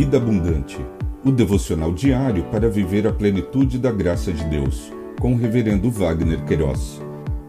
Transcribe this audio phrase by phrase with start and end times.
[0.00, 0.78] Vida Abundante,
[1.22, 6.42] o devocional diário para viver a plenitude da graça de Deus, com o Reverendo Wagner
[6.46, 6.98] Queiroz,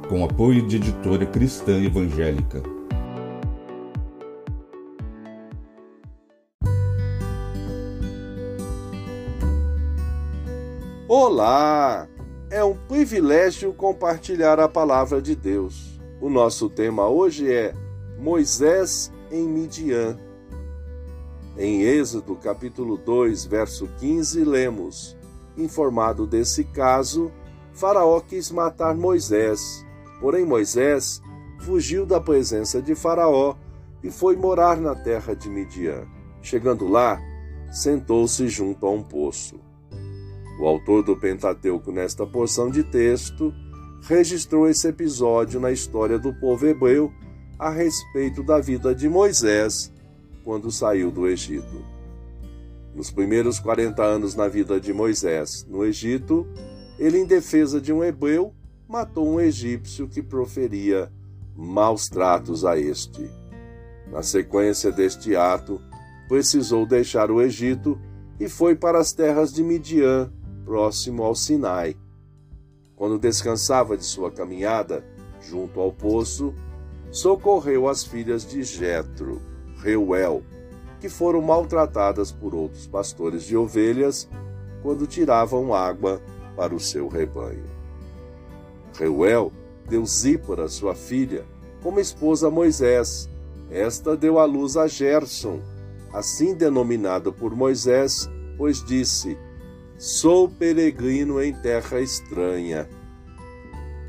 [0.09, 2.61] com apoio de editora cristã evangélica.
[11.07, 12.05] Olá!
[12.49, 16.01] É um privilégio compartilhar a palavra de Deus.
[16.19, 17.73] O nosso tema hoje é
[18.19, 20.19] Moisés em Midian.
[21.57, 25.17] Em Êxodo capítulo 2, verso 15, lemos:
[25.57, 27.29] Informado desse caso,
[27.73, 29.85] Faraó quis matar Moisés.
[30.21, 31.21] Porém, Moisés
[31.59, 33.55] fugiu da presença de Faraó
[34.01, 36.07] e foi morar na terra de Midian.
[36.41, 37.19] Chegando lá,
[37.69, 39.59] sentou-se junto a um poço.
[40.59, 43.53] O autor do Pentateuco, nesta porção de texto,
[44.03, 47.11] registrou esse episódio na história do povo hebreu
[47.59, 49.91] a respeito da vida de Moisés
[50.43, 51.83] quando saiu do Egito.
[52.93, 56.45] Nos primeiros 40 anos na vida de Moisés no Egito,
[56.99, 58.53] ele, em defesa de um hebreu,
[58.87, 61.11] matou um egípcio que proferia
[61.55, 63.29] maus tratos a este.
[64.11, 65.81] Na sequência deste ato,
[66.27, 67.99] precisou deixar o Egito
[68.39, 70.31] e foi para as terras de Midian,
[70.65, 71.95] próximo ao Sinai.
[72.95, 75.03] Quando descansava de sua caminhada,
[75.41, 76.53] junto ao poço,
[77.09, 79.41] socorreu as filhas de Jetro,
[79.81, 80.43] Reuel,
[80.99, 84.29] que foram maltratadas por outros pastores de ovelhas
[84.83, 86.21] quando tiravam água
[86.55, 87.65] para o seu rebanho.
[88.97, 89.51] Reuel
[89.89, 91.43] deu Zípora, sua filha,
[91.81, 93.27] como esposa a Moisés.
[93.69, 95.59] Esta deu à luz a Gerson,
[96.13, 99.37] assim denominado por Moisés, pois disse:
[99.97, 102.87] Sou peregrino em terra estranha.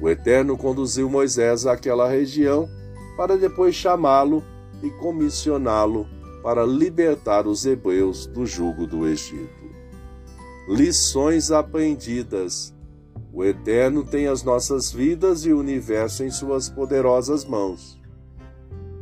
[0.00, 2.68] O Eterno conduziu Moisés àquela região
[3.16, 4.42] para depois chamá-lo
[4.82, 6.06] e comissioná-lo
[6.42, 9.70] para libertar os hebreus do jugo do Egito.
[10.68, 12.74] Lições aprendidas.
[13.32, 18.00] O Eterno tem as nossas vidas e o universo em suas poderosas mãos.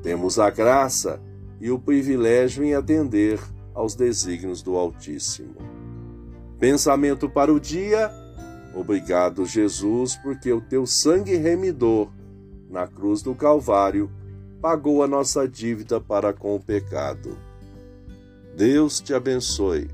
[0.02, 1.20] Temos a graça
[1.60, 3.40] e o privilégio em atender
[3.74, 5.56] aos desígnios do Altíssimo.
[6.58, 8.10] Pensamento para o dia.
[8.74, 12.08] Obrigado, Jesus, porque o teu sangue remidor
[12.68, 14.10] na cruz do Calvário
[14.60, 17.36] pagou a nossa dívida para com o pecado.
[18.56, 19.88] Deus te abençoe.